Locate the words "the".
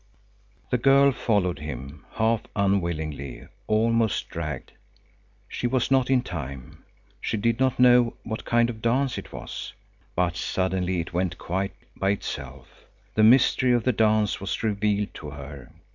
0.71-0.79, 13.13-13.21, 13.83-13.93